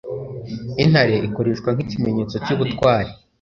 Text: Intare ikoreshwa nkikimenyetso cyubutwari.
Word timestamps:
Intare 0.83 1.15
ikoreshwa 1.27 1.69
nkikimenyetso 1.75 2.35
cyubutwari. 2.45 3.11